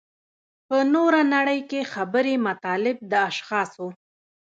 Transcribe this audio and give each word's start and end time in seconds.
په 0.67 0.77
نوره 0.93 1.21
نړۍ 1.35 1.59
کې 1.69 1.81
خبري 1.93 2.35
مطالب 2.47 2.97
د 3.11 3.13
اشخاصو. 3.29 3.87